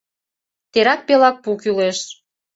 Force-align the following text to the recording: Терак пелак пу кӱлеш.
Терак 0.71 0.99
пелак 1.07 1.35
пу 1.43 1.49
кӱлеш. 1.61 1.99